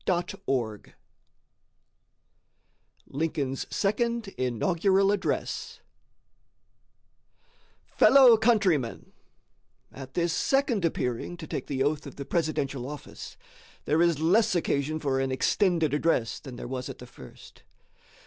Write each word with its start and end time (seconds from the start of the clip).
Lincoln's 3.07 3.67
Second 3.69 4.29
Inaugural 4.29 5.11
Address 5.11 5.79
March 7.51 8.09
4, 8.09 8.09
1865 8.31 8.31
Fellow 8.31 8.37
countrymen: 8.37 9.11
At 9.91 10.15
this 10.15 10.33
second 10.33 10.83
appearing 10.85 11.37
to 11.37 11.45
take 11.45 11.67
the 11.67 11.83
oath 11.83 12.07
of 12.07 12.15
the 12.15 12.25
presidential 12.25 12.89
office, 12.89 13.37
there 13.85 14.01
is 14.01 14.19
less 14.19 14.55
occasion 14.55 14.99
for 14.99 15.19
an 15.19 15.31
extended 15.31 15.93
address 15.93 16.39
than 16.39 16.55
there 16.55 16.67
was 16.67 16.89
at 16.89 16.97
the 16.97 17.05
first. 17.05 17.61